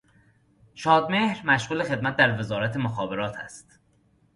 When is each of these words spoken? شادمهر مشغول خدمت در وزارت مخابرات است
شادمهر 0.73 1.45
مشغول 1.47 1.83
خدمت 1.83 2.15
در 2.17 2.39
وزارت 2.39 2.77
مخابرات 2.77 3.35
است 3.35 3.79